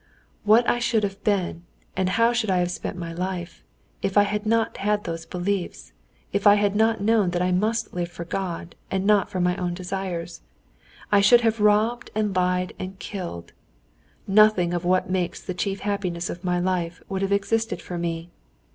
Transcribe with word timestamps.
"What 0.45 0.65
should 0.81 1.05
I 1.05 1.09
have 1.09 1.23
been, 1.23 1.61
and 1.95 2.09
how 2.09 2.33
should 2.33 2.49
I 2.49 2.57
have 2.57 2.71
spent 2.71 2.97
my 2.97 3.13
life, 3.13 3.63
if 4.01 4.17
I 4.17 4.23
had 4.23 4.47
not 4.47 4.77
had 4.77 5.03
these 5.03 5.27
beliefs, 5.27 5.93
if 6.33 6.47
I 6.47 6.55
had 6.55 6.75
not 6.75 7.01
known 7.01 7.29
that 7.29 7.41
I 7.43 7.51
must 7.51 7.93
live 7.93 8.09
for 8.09 8.25
God 8.25 8.73
and 8.89 9.05
not 9.05 9.29
for 9.29 9.39
my 9.39 9.55
own 9.57 9.75
desires? 9.75 10.41
I 11.11 11.21
should 11.21 11.41
have 11.41 11.59
robbed 11.61 12.09
and 12.15 12.35
lied 12.35 12.73
and 12.79 12.97
killed. 12.97 13.53
Nothing 14.25 14.73
of 14.73 14.85
what 14.85 15.07
makes 15.11 15.39
the 15.39 15.53
chief 15.53 15.81
happiness 15.81 16.31
of 16.31 16.43
my 16.43 16.59
life 16.59 17.03
would 17.07 17.21
have 17.21 17.31
existed 17.31 17.79
for 17.79 17.99
me." 17.99 18.31